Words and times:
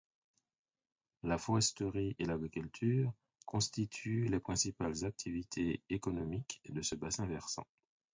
La 1.21 1.37
foresterie 1.37 2.15
et 2.17 2.25
l’agriculture 2.25 3.13
constituent 3.45 4.25
les 4.29 4.39
principales 4.39 5.05
activités 5.05 5.83
économiques 5.91 6.59
de 6.69 6.81
ce 6.81 6.95
bassin 6.95 7.27
versant. 7.27 7.67